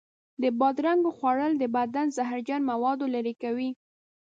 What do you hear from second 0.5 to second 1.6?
بادرنګو خوړل